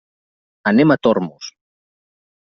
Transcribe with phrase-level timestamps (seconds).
[0.71, 1.51] Anem a Tormos.